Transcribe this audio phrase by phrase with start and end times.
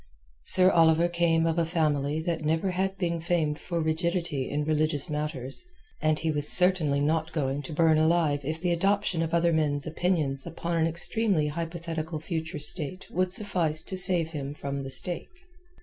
[0.45, 5.11] Sir Oliver came of a family that never had been famed for rigidity in religious
[5.11, 5.63] matters,
[6.01, 9.85] and he was certainly not going to burn alive if the adoption of other men's
[9.85, 15.29] opinions upon an extremely hypothetical future state would suffice to save him from the stake.